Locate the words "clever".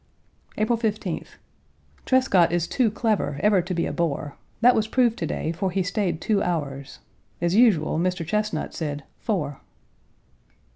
2.89-3.39